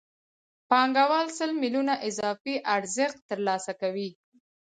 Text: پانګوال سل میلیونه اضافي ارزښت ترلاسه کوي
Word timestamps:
پانګوال 0.69 1.27
سل 1.37 1.51
میلیونه 1.61 1.93
اضافي 2.09 2.55
ارزښت 2.75 3.17
ترلاسه 3.29 3.73
کوي 3.81 4.09